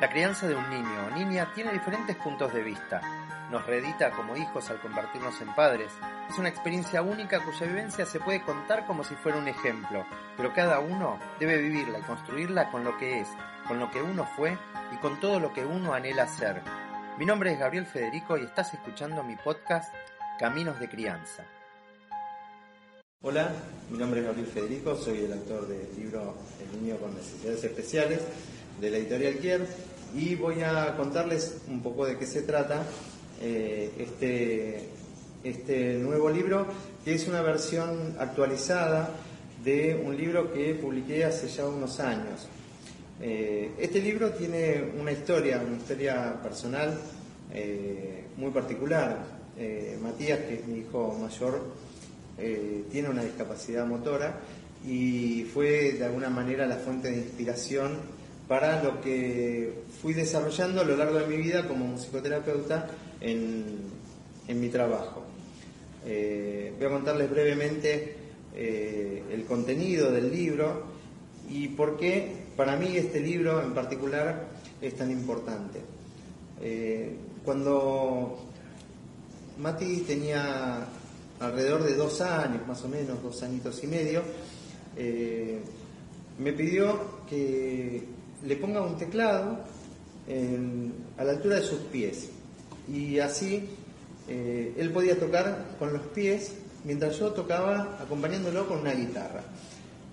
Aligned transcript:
La 0.00 0.10
crianza 0.10 0.48
de 0.48 0.56
un 0.56 0.68
niño 0.70 1.06
o 1.06 1.14
niña 1.16 1.52
tiene 1.54 1.72
diferentes 1.72 2.16
puntos 2.16 2.52
de 2.52 2.64
vista. 2.64 3.00
Nos 3.52 3.64
reedita 3.64 4.10
como 4.10 4.36
hijos 4.36 4.68
al 4.68 4.80
convertirnos 4.80 5.40
en 5.40 5.54
padres. 5.54 5.92
Es 6.28 6.36
una 6.36 6.48
experiencia 6.48 7.00
única 7.00 7.38
cuya 7.44 7.66
vivencia 7.66 8.04
se 8.04 8.18
puede 8.18 8.42
contar 8.42 8.86
como 8.86 9.04
si 9.04 9.14
fuera 9.14 9.38
un 9.38 9.46
ejemplo, 9.46 10.04
pero 10.36 10.52
cada 10.52 10.80
uno 10.80 11.20
debe 11.38 11.58
vivirla 11.58 12.00
y 12.00 12.02
construirla 12.02 12.72
con 12.72 12.82
lo 12.82 12.96
que 12.96 13.20
es, 13.20 13.28
con 13.68 13.78
lo 13.78 13.88
que 13.92 14.02
uno 14.02 14.26
fue 14.34 14.58
y 14.92 14.96
con 14.96 15.20
todo 15.20 15.38
lo 15.38 15.52
que 15.52 15.64
uno 15.64 15.94
anhela 15.94 16.26
ser. 16.26 16.60
Mi 17.16 17.24
nombre 17.24 17.52
es 17.52 17.60
Gabriel 17.60 17.86
Federico 17.86 18.36
y 18.36 18.42
estás 18.42 18.74
escuchando 18.74 19.22
mi 19.22 19.36
podcast 19.36 19.94
Caminos 20.40 20.80
de 20.80 20.88
Crianza. 20.88 21.44
Hola, 23.22 23.52
mi 23.88 23.96
nombre 23.96 24.20
es 24.20 24.26
Gabriel 24.26 24.48
Federico, 24.48 24.96
soy 24.96 25.24
el 25.24 25.32
autor 25.34 25.68
del 25.68 25.88
libro 25.96 26.34
El 26.60 26.82
niño 26.82 26.96
con 26.96 27.14
necesidades 27.14 27.62
especiales 27.62 28.20
de 28.80 28.90
la 28.90 28.98
editorial 28.98 29.34
Kier 29.38 29.66
y 30.14 30.34
voy 30.36 30.62
a 30.62 30.96
contarles 30.96 31.58
un 31.68 31.82
poco 31.82 32.06
de 32.06 32.16
qué 32.16 32.26
se 32.26 32.42
trata 32.42 32.84
eh, 33.40 33.90
este, 33.98 34.88
este 35.42 35.94
nuevo 35.94 36.30
libro, 36.30 36.66
que 37.04 37.14
es 37.14 37.26
una 37.26 37.42
versión 37.42 38.14
actualizada 38.18 39.10
de 39.64 40.00
un 40.04 40.16
libro 40.16 40.52
que 40.52 40.74
publiqué 40.74 41.24
hace 41.24 41.48
ya 41.48 41.66
unos 41.66 41.98
años. 42.00 42.48
Eh, 43.20 43.72
este 43.78 44.00
libro 44.00 44.30
tiene 44.30 44.92
una 45.00 45.12
historia, 45.12 45.62
una 45.66 45.76
historia 45.76 46.40
personal 46.42 46.98
eh, 47.52 48.24
muy 48.36 48.50
particular. 48.50 49.34
Matías, 50.02 50.40
que 50.40 50.54
es 50.54 50.66
mi 50.66 50.80
hijo 50.80 51.16
mayor, 51.16 51.62
tiene 52.90 53.08
una 53.08 53.22
discapacidad 53.22 53.86
motora 53.86 54.40
y 54.84 55.44
fue 55.44 55.92
de 55.92 56.04
alguna 56.04 56.28
manera 56.28 56.66
la 56.66 56.74
fuente 56.74 57.12
de 57.12 57.18
inspiración 57.18 57.92
para 58.48 58.82
lo 58.82 59.00
que 59.00 59.84
fui 60.02 60.12
desarrollando 60.12 60.82
a 60.82 60.84
lo 60.84 60.96
largo 60.96 61.18
de 61.18 61.26
mi 61.26 61.36
vida 61.36 61.66
como 61.66 61.86
musicoterapeuta 61.86 62.88
en, 63.20 63.94
mi 64.48 64.68
trabajo. 64.68 65.22
Eh, 66.04 66.74
voy 66.76 66.86
a 66.86 66.90
contarles 66.90 67.30
brevemente 67.30 68.16
eh, 68.54 69.22
el 69.32 69.44
contenido 69.46 70.12
del 70.12 70.30
libro 70.30 70.84
y 71.48 71.68
por 71.68 71.96
qué 71.96 72.44
para 72.54 72.76
mí 72.76 72.96
este 72.96 73.20
libro 73.20 73.62
en 73.62 73.72
particular 73.72 74.48
es 74.82 74.94
tan 74.94 75.10
importante. 75.10 75.80
Eh, 76.60 77.16
cuando 77.42 78.38
Mati 79.58 80.00
tenía 80.00 80.86
alrededor 81.40 81.84
de 81.84 81.94
dos 81.94 82.20
años, 82.20 82.66
más 82.66 82.82
o 82.84 82.88
menos, 82.88 83.22
dos 83.22 83.42
añitos 83.42 83.82
y 83.82 83.86
medio, 83.86 84.22
me 86.38 86.52
pidió 86.52 87.24
que 87.28 88.04
le 88.46 88.56
ponga 88.56 88.82
un 88.82 88.96
teclado 88.96 89.58
a 91.18 91.24
la 91.24 91.32
altura 91.32 91.56
de 91.56 91.62
sus 91.62 91.80
pies. 91.80 92.30
Y 92.92 93.18
así 93.18 93.68
eh, 94.28 94.74
él 94.78 94.90
podía 94.90 95.18
tocar 95.18 95.76
con 95.78 95.92
los 95.92 96.02
pies 96.08 96.52
mientras 96.84 97.18
yo 97.18 97.32
tocaba 97.32 97.98
acompañándolo 98.00 98.66
con 98.66 98.78
una 98.78 98.92
guitarra. 98.92 99.42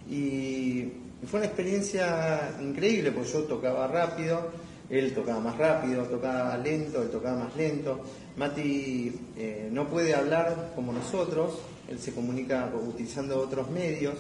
Y, 0.10 0.94
fue 1.30 1.40
una 1.40 1.46
experiencia 1.46 2.58
increíble, 2.60 3.12
porque 3.12 3.30
yo 3.30 3.44
tocaba 3.44 3.88
rápido, 3.88 4.50
él 4.90 5.14
tocaba 5.14 5.40
más 5.40 5.56
rápido, 5.56 6.04
tocaba 6.06 6.58
lento, 6.58 7.04
él 7.04 7.10
tocaba 7.12 7.44
más 7.44 7.56
lento. 7.56 8.02
Mati 8.38 9.14
eh, 9.38 9.70
no 9.72 9.88
puede 9.88 10.16
hablar 10.16 10.72
como 10.76 10.92
nosotros, 10.92 11.60
él 11.88 12.00
se 12.00 12.12
comunica 12.12 12.72
utilizando 12.74 13.40
otros 13.40 13.70
medios. 13.70 14.16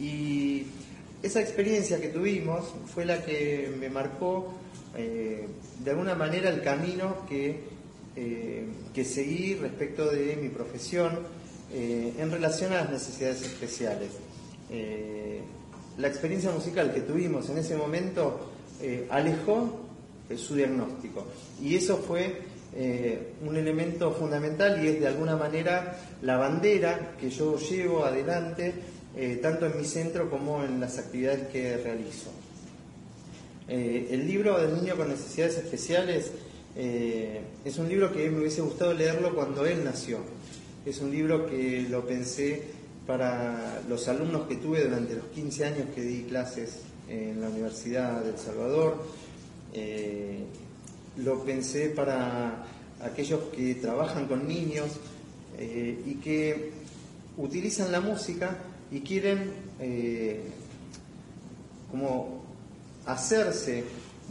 Y 0.00 0.62
esa 1.24 1.40
experiencia 1.40 1.98
que 2.00 2.08
tuvimos 2.08 2.66
fue 2.92 3.06
la 3.06 3.24
que 3.24 3.72
me 3.80 3.88
marcó 3.88 4.52
eh, 4.94 5.46
de 5.82 5.90
alguna 5.90 6.14
manera 6.14 6.50
el 6.50 6.62
camino 6.62 7.24
que, 7.26 7.60
eh, 8.14 8.64
que 8.92 9.04
seguí 9.06 9.54
respecto 9.54 10.10
de 10.10 10.36
mi 10.36 10.50
profesión 10.50 11.20
eh, 11.72 12.12
en 12.18 12.30
relación 12.30 12.72
a 12.74 12.82
las 12.82 12.90
necesidades 12.90 13.42
especiales. 13.42 14.10
la 15.96 16.08
experiencia 16.08 16.50
musical 16.50 16.92
que 16.92 17.00
tuvimos 17.00 17.48
en 17.48 17.58
ese 17.58 17.76
momento 17.76 18.50
alejó 19.10 19.80
su 20.36 20.56
diagnóstico 20.56 21.24
y 21.62 21.76
eso 21.76 21.98
fue 21.98 22.42
un 23.46 23.56
elemento 23.56 24.10
fundamental 24.12 24.84
y 24.84 24.88
es 24.88 25.00
de 25.00 25.06
alguna 25.06 25.36
manera 25.36 25.96
la 26.22 26.36
bandera 26.36 27.14
que 27.20 27.30
yo 27.30 27.56
llevo 27.56 28.04
adelante 28.04 28.74
eh, 29.16 29.38
tanto 29.40 29.66
en 29.66 29.78
mi 29.78 29.84
centro 29.84 30.28
como 30.28 30.64
en 30.64 30.80
las 30.80 30.98
actividades 30.98 31.46
que 31.48 31.76
realizo. 31.76 32.32
Eh, 33.68 34.08
el 34.10 34.26
libro 34.26 34.58
del 34.58 34.74
niño 34.74 34.96
con 34.96 35.08
necesidades 35.08 35.56
especiales 35.58 36.32
eh, 36.74 37.40
es 37.64 37.78
un 37.78 37.88
libro 37.88 38.12
que 38.12 38.28
me 38.28 38.40
hubiese 38.40 38.60
gustado 38.60 38.92
leerlo 38.92 39.32
cuando 39.32 39.64
él 39.66 39.84
nació. 39.84 40.18
Es 40.84 41.00
un 41.00 41.12
libro 41.12 41.46
que 41.46 41.86
lo 41.88 42.04
pensé 42.04 42.62
para 43.06 43.82
los 43.88 44.08
alumnos 44.08 44.48
que 44.48 44.56
tuve 44.56 44.82
durante 44.82 45.14
los 45.14 45.26
15 45.26 45.64
años 45.64 45.86
que 45.94 46.02
di 46.02 46.22
clases 46.24 46.80
en 47.08 47.40
la 47.40 47.48
Universidad 47.48 48.20
de 48.20 48.30
El 48.30 48.38
Salvador. 48.38 48.96
lo 51.18 51.44
pensé 51.44 51.90
para 51.90 52.64
aquellos 53.00 53.40
que 53.54 53.76
trabajan 53.76 54.26
con 54.26 54.48
niños 54.48 54.88
y 55.60 56.14
que 56.16 56.72
utilizan 57.36 57.92
la 57.92 58.00
música 58.00 58.58
y 58.94 59.00
quieren 59.00 59.50
eh, 59.80 60.40
como 61.90 62.44
hacerse 63.06 63.82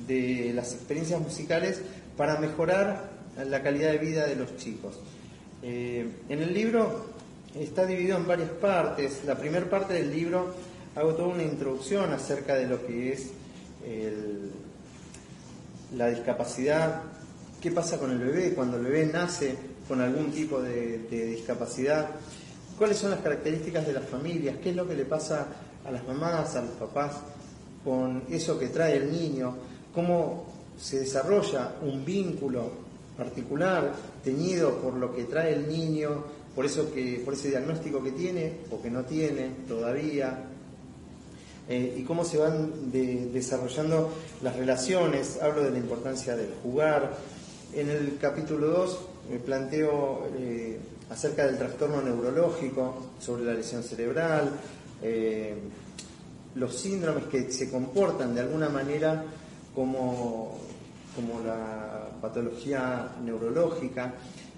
de 0.07 0.53
las 0.55 0.73
experiencias 0.73 1.19
musicales 1.19 1.81
para 2.15 2.39
mejorar 2.39 3.11
la 3.45 3.61
calidad 3.61 3.91
de 3.91 3.97
vida 3.97 4.25
de 4.25 4.37
los 4.37 4.55
chicos. 4.55 4.95
Eh, 5.61 6.07
en 6.29 6.41
el 6.41 6.53
libro 6.53 7.07
está 7.59 7.85
dividido 7.85 8.15
en 8.15 8.25
varias 8.25 8.51
partes. 8.51 9.25
La 9.25 9.35
primera 9.35 9.69
parte 9.69 9.95
del 9.95 10.09
libro 10.09 10.55
hago 10.95 11.13
toda 11.13 11.27
una 11.27 11.43
introducción 11.43 12.13
acerca 12.13 12.55
de 12.55 12.65
lo 12.65 12.87
que 12.87 13.11
es 13.11 13.31
la 15.93 16.07
discapacidad, 16.07 17.01
qué 17.61 17.69
pasa 17.69 17.99
con 17.99 18.11
el 18.11 18.17
bebé 18.17 18.53
cuando 18.53 18.77
el 18.77 18.83
bebé 18.83 19.07
nace 19.07 19.57
con 19.89 19.99
algún 19.99 20.31
tipo 20.31 20.61
de 20.61 20.99
discapacidad 21.09 22.11
cuáles 22.83 22.97
son 22.97 23.11
las 23.11 23.21
características 23.21 23.87
de 23.87 23.93
las 23.93 24.03
familias, 24.03 24.57
qué 24.61 24.71
es 24.71 24.75
lo 24.75 24.85
que 24.85 24.93
le 24.93 25.05
pasa 25.05 25.47
a 25.85 25.89
las 25.89 26.05
mamás, 26.05 26.53
a 26.57 26.63
los 26.63 26.71
papás 26.71 27.13
con 27.81 28.23
eso 28.29 28.59
que 28.59 28.67
trae 28.67 28.97
el 28.97 29.09
niño, 29.09 29.55
cómo 29.95 30.43
se 30.77 30.99
desarrolla 30.99 31.75
un 31.81 32.03
vínculo 32.03 32.69
particular 33.15 33.89
teñido 34.21 34.81
por 34.81 34.95
lo 34.95 35.15
que 35.15 35.23
trae 35.23 35.53
el 35.53 35.69
niño, 35.69 36.25
por 36.53 36.65
eso 36.65 36.93
que, 36.93 37.21
por 37.23 37.35
ese 37.35 37.51
diagnóstico 37.51 38.03
que 38.03 38.11
tiene 38.11 38.57
o 38.69 38.81
que 38.81 38.91
no 38.91 39.05
tiene 39.05 39.51
todavía, 39.65 40.43
eh, 41.69 41.95
y 41.99 42.03
cómo 42.03 42.25
se 42.25 42.37
van 42.37 42.91
desarrollando 42.91 44.11
las 44.41 44.57
relaciones. 44.57 45.41
Hablo 45.41 45.63
de 45.63 45.71
la 45.71 45.77
importancia 45.77 46.35
del 46.35 46.49
jugar. 46.61 47.15
En 47.73 47.89
el 47.89 48.17
capítulo 48.19 48.67
2 48.67 48.99
me 49.29 49.39
planteo 49.39 50.27
eh, 50.37 50.79
acerca 51.09 51.45
del 51.45 51.57
trastorno 51.57 52.01
neurológico, 52.01 53.11
sobre 53.19 53.45
la 53.45 53.53
lesión 53.53 53.83
cerebral, 53.83 54.51
eh, 55.01 55.55
los 56.55 56.75
síndromes 56.75 57.25
que 57.25 57.51
se 57.51 57.69
comportan 57.69 58.35
de 58.35 58.41
alguna 58.41 58.69
manera 58.69 59.23
como, 59.73 60.59
como 61.15 61.41
la 61.45 62.09
patología 62.21 63.15
neurológica 63.23 64.13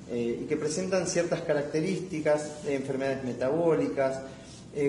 eh, 0.09 0.41
y 0.41 0.45
que 0.45 0.57
presentan 0.57 1.07
ciertas 1.07 1.41
características 1.41 2.65
de 2.65 2.75
enfermedades 2.75 3.23
metabólicas, 3.23 4.21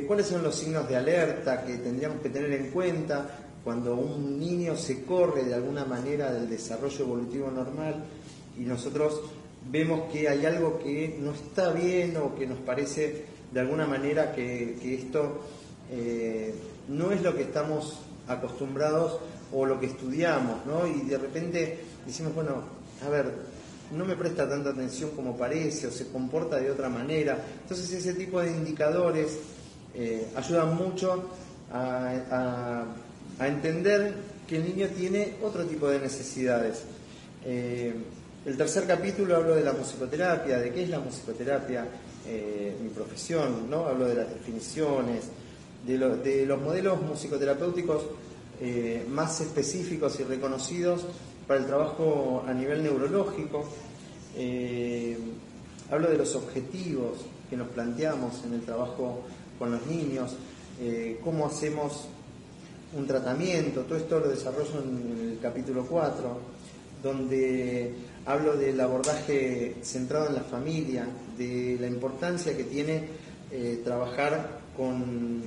cuáles 0.09 0.27
son 0.27 0.43
los 0.43 0.57
signos 0.57 0.89
de 0.89 0.97
alerta 0.97 1.65
que 1.65 1.77
tendríamos 1.77 2.21
que 2.21 2.29
tener 2.29 2.53
en 2.55 2.73
cuenta 2.73 3.25
cuando 3.63 3.95
un 3.95 4.39
niño 4.39 4.77
se 4.77 5.05
corre 5.05 5.45
de 5.45 5.55
alguna 5.55 5.85
manera 5.85 6.33
del 6.33 6.49
desarrollo 6.49 7.05
evolutivo 7.05 7.53
normal 7.53 8.05
y 8.59 8.63
nosotros 8.63 9.21
vemos 9.71 10.11
que 10.13 10.29
hay 10.29 10.47
algo 10.47 10.79
que 10.79 11.17
no 11.21 11.33
está 11.33 11.73
bien 11.73 12.17
o 12.17 12.35
que 12.35 12.47
nos 12.47 12.59
parece 12.59 13.25
de 13.53 13.61
alguna 13.61 13.87
manera 13.87 14.33
que, 14.33 14.77
esto 14.95 15.41
eh, 15.91 16.55
no 16.89 17.13
es 17.13 17.23
lo 17.23 17.35
que 17.35 17.43
estamos 17.43 18.01
acostumbrados 18.29 19.19
o 19.53 19.65
lo 19.65 19.79
que 19.79 19.87
estudiamos, 19.87 20.67
¿no? 20.67 20.87
Y 20.87 21.09
de 21.09 21.19
repente 21.19 21.79
decimos, 22.05 22.35
bueno, 22.35 22.63
a 23.05 23.09
ver, 23.09 23.33
no 23.93 24.05
me 24.05 24.17
presta 24.17 24.49
tanta 24.49 24.71
atención 24.71 25.11
como 25.11 25.37
parece 25.37 25.87
o 25.87 25.91
se 25.91 26.09
comporta 26.09 26.57
de 26.57 26.71
otra 26.71 26.89
manera. 26.89 27.39
Entonces 27.63 27.91
ese 27.93 28.15
tipo 28.15 28.41
de 28.41 28.51
indicadores 28.51 29.39
eh, 29.95 30.27
ayudan 30.35 30.77
mucho 30.77 31.31
a, 31.73 32.85
entender 33.41 34.15
que 34.47 34.57
el 34.57 34.65
niño 34.65 34.89
tiene 34.97 35.35
otro 35.43 35.65
tipo 35.65 35.89
de 35.89 36.01
necesidades. 36.01 36.83
Eh, 37.45 37.95
el 38.47 38.57
tercer 38.57 38.87
capítulo 38.87 39.37
hablo 39.37 39.55
de 39.55 39.65
la 39.65 39.73
musicoterapia, 39.73 40.59
de 40.59 40.73
qué 40.73 40.85
es 40.85 40.89
la 40.89 41.01
musicoterapia, 41.01 41.87
eh, 42.27 42.77
mi 42.81 42.89
profesión, 42.89 43.69
¿no? 43.69 43.87
hablo 43.87 44.07
de 44.07 44.15
las 44.15 44.29
definiciones, 44.33 45.25
de, 45.87 46.47
los 46.47 46.63
modelos 46.63 47.01
musicoterapéuticos 47.03 48.03
más 49.11 49.41
específicos 49.43 50.19
y 50.19 50.25
reconocidos 50.25 51.05
para 51.47 51.61
el 51.61 51.67
trabajo 51.67 52.45
a 52.47 52.53
nivel 52.53 52.83
neurológico. 52.83 53.65
Eh, 54.37 55.17
hablo 55.91 56.11
de 56.11 56.19
los 56.19 56.35
objetivos 56.35 57.19
que 57.49 57.57
nos 57.57 57.69
planteamos 57.69 58.45
en 58.45 58.55
el 58.55 58.63
trabajo 58.63 59.23
con 59.59 59.73
los 59.73 59.87
niños, 59.87 60.35
eh, 60.81 61.21
cómo 61.23 61.47
hacemos 61.47 62.09
un 62.95 63.07
tratamiento, 63.07 63.83
todo 63.83 63.99
esto 63.99 64.21
lo 64.21 64.29
desarrollo 64.29 64.83
en 64.83 65.31
el 65.33 65.39
capítulo 65.41 65.87
4, 65.87 66.39
donde 67.03 67.95
hablo 68.27 68.57
del 68.57 68.81
abordaje 68.81 69.77
centrado 69.83 70.29
en 70.29 70.35
la 70.35 70.43
familia, 70.43 71.07
de 71.39 71.77
la 71.81 71.87
importancia 71.87 72.57
que 72.57 72.65
tiene 72.65 73.05
eh, 73.51 73.81
trabajar 73.85 74.61
con, 74.77 75.43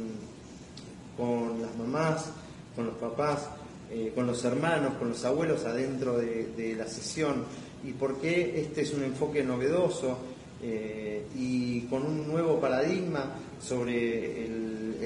con 1.17 1.61
las 1.61 1.75
mamás, 1.77 2.31
con 2.75 2.87
los 2.87 2.95
papás, 2.95 3.49
eh, 3.91 4.13
con 4.15 4.25
los 4.25 4.43
hermanos, 4.45 4.93
con 4.97 5.09
los 5.09 5.25
abuelos 5.25 5.65
adentro 5.65 6.17
de, 6.17 6.75
la 6.77 6.87
sesión 6.87 7.43
y 7.83 7.91
por 7.91 8.19
qué 8.21 8.61
este 8.61 8.81
es 8.81 8.93
un 8.93 9.03
enfoque 9.03 9.43
novedoso 9.43 10.17
eh, 10.61 11.25
y 11.35 11.81
con 11.81 12.05
un 12.05 12.27
nuevo 12.27 12.59
paradigma 12.59 13.35
sobre 13.61 14.47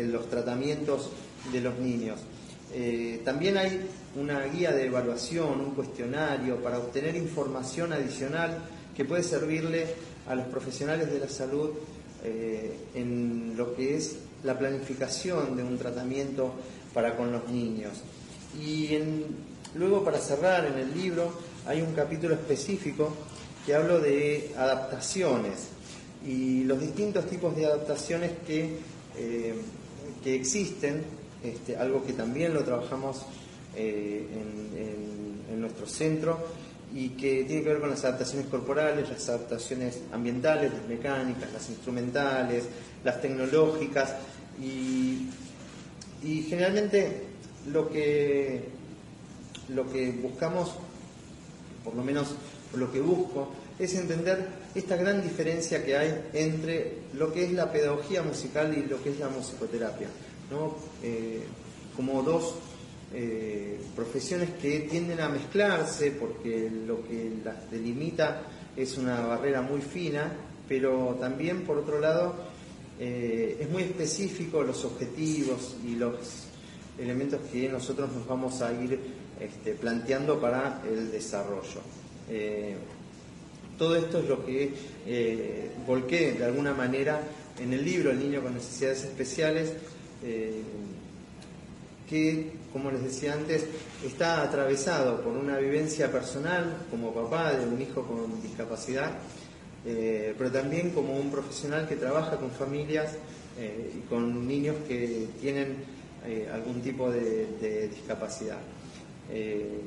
los 0.05 0.29
tratamientos 0.29 1.09
de 1.51 1.61
los 1.61 1.77
niños. 1.79 2.19
Eh, 2.73 3.21
también 3.23 3.57
hay 3.57 3.87
una 4.15 4.43
guía 4.45 4.71
de 4.71 4.85
evaluación, 4.85 5.59
un 5.61 5.75
cuestionario 5.75 6.57
para 6.63 6.79
obtener 6.79 7.15
información 7.15 7.93
adicional 7.93 8.59
que 8.95 9.05
puede 9.05 9.23
servirle 9.23 9.87
a 10.27 10.35
los 10.35 10.47
profesionales 10.47 11.11
de 11.11 11.19
la 11.19 11.29
salud 11.29 11.71
en 12.25 13.53
lo 13.57 13.75
que 13.75 13.97
es 13.97 14.15
la 14.45 14.57
planificación 14.57 15.57
de 15.57 15.63
un 15.63 15.77
tratamiento 15.77 16.53
para 16.93 17.17
con 17.17 17.31
los 17.31 17.49
niños. 17.49 17.91
Y 18.61 18.97
luego 19.75 20.03
para 20.03 20.19
cerrar 20.19 20.65
en 20.65 20.77
el 20.77 20.93
libro 20.95 21.33
hay 21.65 21.81
un 21.81 21.93
capítulo 21.93 22.35
específico 22.35 23.13
que 23.65 23.73
hablo 23.73 23.99
de 23.99 24.51
adaptaciones 24.57 25.69
y 26.25 26.63
los 26.63 26.79
distintos 26.79 27.25
tipos 27.27 27.55
de 27.55 27.65
adaptaciones 27.65 28.31
que, 28.45 28.77
eh, 29.17 29.53
que 30.23 30.35
existen, 30.35 31.03
este, 31.43 31.75
algo 31.75 32.03
que 32.03 32.13
también 32.13 32.53
lo 32.53 32.63
trabajamos 32.63 33.25
eh, 33.75 34.27
en, 34.31 35.61
nuestro 35.61 35.85
centro 35.87 36.39
y 36.93 37.09
que 37.09 37.45
tiene 37.45 37.63
que 37.63 37.69
ver 37.69 37.79
con 37.79 37.89
las 37.89 38.03
adaptaciones 38.03 38.47
corporales, 38.47 39.07
las 39.07 39.29
adaptaciones 39.29 40.01
ambientales, 40.11 40.73
las 40.73 40.85
mecánicas, 40.89 41.53
las 41.53 41.69
instrumentales, 41.69 42.65
las 43.01 43.21
tecnológicas. 43.21 44.15
Y, 44.61 45.29
y 46.21 46.41
generalmente 46.49 47.27
lo 47.71 47.87
que, 47.89 48.65
lo 49.69 49.89
que 49.89 50.11
buscamos, 50.11 50.73
por 51.85 51.95
lo 51.95 52.03
menos 52.03 52.35
lo 52.75 52.91
que 52.91 52.99
busco, 52.99 53.53
es 53.79 53.95
entender 53.95 54.45
esta 54.75 54.95
gran 54.95 55.21
diferencia 55.21 55.83
que 55.83 55.97
hay 55.97 56.29
entre 56.33 56.97
lo 57.13 57.31
que 57.31 57.45
es 57.45 57.53
la 57.53 57.71
pedagogía 57.71 58.21
musical 58.21 58.75
y 58.77 58.87
lo 58.87 59.01
que 59.01 59.11
es 59.11 59.19
la 59.19 59.29
musicoterapia, 59.29 60.07
Eh, 61.01 61.43
como 61.95 62.23
dos 62.23 62.55
eh, 63.13 63.79
profesiones 63.95 64.49
que 64.61 64.81
tienden 64.81 65.19
a 65.19 65.29
mezclarse 65.29 66.11
porque 66.11 66.71
lo 66.87 67.03
que 67.07 67.31
las 67.43 67.69
delimita 67.69 68.43
es 68.75 68.97
una 68.97 69.19
barrera 69.21 69.61
muy 69.61 69.81
fina, 69.81 70.31
pero 70.67 71.17
también 71.19 71.61
por 71.61 71.77
otro 71.77 71.99
lado 71.99 72.35
eh, 72.99 73.57
es 73.59 73.69
muy 73.69 73.83
específico 73.83 74.63
los 74.63 74.83
objetivos 74.85 75.75
y 75.85 75.95
los 75.95 76.47
elementos 76.97 77.41
que 77.51 77.69
nosotros 77.69 78.11
nos 78.11 78.25
vamos 78.25 78.61
a 78.61 78.71
ir 78.71 78.99
este, 79.39 79.73
planteando 79.73 80.39
para 80.39 80.81
el 80.87 81.11
desarrollo. 81.11 81.81
Todo 83.77 83.95
esto 83.95 84.19
es 84.19 84.29
lo 84.29 84.45
que 84.45 84.71
eh, 85.05 85.71
volqué 85.87 86.33
de 86.33 86.45
alguna 86.45 86.73
manera 86.73 87.21
en 87.59 87.73
el 87.73 87.83
libro 87.83 88.11
El 88.11 88.19
niño 88.19 88.41
con 88.41 88.53
necesidades 88.53 89.03
especiales, 89.03 89.73
eh, 90.23 90.61
que, 92.09 92.51
como 92.71 92.91
les 92.91 93.03
decía 93.03 93.33
antes, 93.33 93.65
está 94.05 94.43
atravesado 94.43 95.21
por 95.21 95.33
una 95.33 95.57
vivencia 95.57 96.11
personal 96.11 96.85
como 96.89 97.13
papá 97.13 97.53
de 97.53 97.65
un 97.67 97.81
hijo 97.81 98.03
con 98.03 98.41
discapacidad, 98.41 99.11
pero 99.83 100.49
también 100.49 100.91
como 100.91 101.17
un 101.17 101.29
profesional 101.29 101.87
que 101.87 101.97
trabaja 101.97 102.37
con 102.37 102.51
familias 102.51 103.17
y 103.59 103.99
con 104.07 104.47
niños 104.47 104.77
que 104.87 105.27
tienen 105.41 105.75
eh, 106.25 106.47
algún 106.53 106.81
tipo 106.81 107.11
de, 107.11 107.89
discapacidad. 107.89 108.59
Eh, 109.29 109.81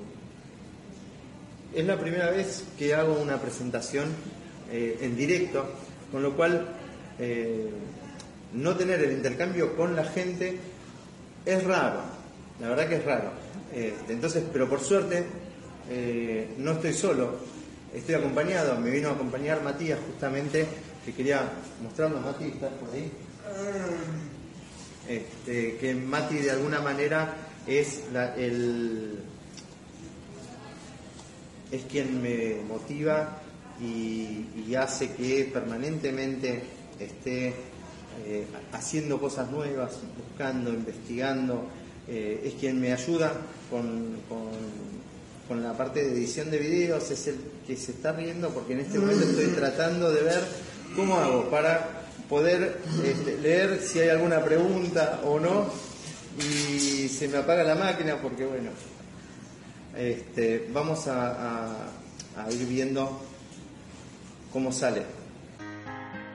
es 1.75 1.87
la 1.87 1.99
primera 1.99 2.31
vez 2.31 2.65
que 2.79 2.95
hago 2.95 3.15
una 3.15 3.41
presentación 3.41 4.09
eh, 4.71 4.99
en 5.01 5.17
directo, 5.17 5.65
con 6.13 6.23
lo 6.23 6.37
cual 6.37 6.67
no 8.53 8.77
tener 8.77 9.01
el 9.03 9.13
intercambio 9.13 9.77
con 9.77 9.97
la 9.97 10.05
gente 10.05 10.59
es 11.45 11.65
raro, 11.65 12.01
la 12.61 12.69
verdad 12.69 12.89
que 12.89 12.97
es 12.97 13.05
raro. 13.05 13.31
entonces, 14.09 14.45
pero 14.53 14.69
por 14.69 14.81
suerte 14.81 15.25
no 16.59 16.73
estoy 16.73 16.93
solo, 16.93 17.39
estoy 17.95 18.17
acompañado, 18.17 18.79
me 18.81 18.91
vino 18.91 19.09
a 19.09 19.13
acompañar 19.13 19.63
Matías 19.63 19.99
justamente, 20.07 20.67
que 21.05 21.13
quería 21.13 21.43
mostrarnos, 21.83 22.25
Matías, 22.25 22.55
¿estás 22.55 22.73
por 22.73 22.91
ahí? 22.95 23.13
Este, 25.09 25.77
que 25.77 25.95
Mati 25.95 26.39
de 26.39 26.51
alguna 26.51 26.81
manera 26.81 27.37
es 27.67 28.03
el 28.37 29.21
es 31.71 31.85
quien 31.85 32.23
me 32.23 32.57
motiva 32.67 33.41
y, 33.81 34.75
hace 34.75 35.13
que 35.13 35.49
permanentemente 35.53 36.63
esté 36.99 37.55
eh, 38.25 38.47
haciendo 38.73 39.21
cosas 39.21 39.51
nuevas, 39.51 39.93
buscando, 40.17 40.71
investigando, 40.71 41.65
eh, 42.09 42.43
es 42.45 42.55
quien 42.55 42.81
me 42.81 42.93
ayuda 42.93 43.33
con, 43.71 44.17
con, 44.29 45.63
la 45.63 45.77
parte 45.77 46.03
de 46.03 46.13
edición 46.13 46.51
de 46.51 46.59
videos, 46.59 47.11
es 47.11 47.29
el 47.29 47.37
que 47.67 47.77
se 47.77 47.93
está 47.93 48.13
riendo 48.13 48.51
porque 48.51 48.73
en 48.75 48.81
este 48.81 48.99
momento 48.99 49.25
estoy 49.25 49.47
tratando 49.49 50.13
de 50.13 50.23
ver 50.23 50.45
cómo 50.95 51.17
hago 51.17 51.49
para 51.51 52.03
poder 52.29 52.81
este, 53.05 53.39
leer 53.39 53.81
si 53.81 54.01
hay 54.01 54.09
alguna 54.09 54.43
pregunta 54.45 55.21
o 55.25 55.39
no 55.39 55.67
y 56.39 57.09
se 57.09 57.29
me 57.29 57.39
apaga 57.39 57.63
la 57.63 57.77
máquina 57.77 58.21
porque 58.21 58.45
bueno, 58.45 58.71
este, 59.97 60.69
vamos 60.73 61.07
a, 61.07 61.87
a 62.37 62.53
ir 62.53 62.67
viendo 62.67 63.21
cómo 64.53 64.73
sale. 64.73 65.03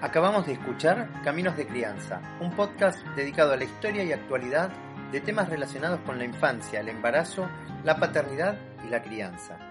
Acabamos 0.02 0.48
de 0.48 0.54
escuchar 0.54 1.22
Caminos 1.24 1.56
de 1.56 1.68
Crianza, 1.68 2.20
un 2.40 2.50
podcast 2.50 3.06
dedicado 3.16 3.54
a 3.54 3.58
la 3.58 3.66
historia 3.66 4.04
y 4.04 4.12
actualidad 4.12 4.72
de 5.12 5.22
temas 5.22 5.48
relacionados 5.48 6.00
con 6.00 6.18
la 6.18 6.26
infancia, 6.26 6.80
el 6.80 6.90
embarazo, 6.90 7.48
la 7.84 7.98
paternidad 7.98 8.58
y 8.84 8.90
la 8.90 9.04
crianza. 9.04 9.71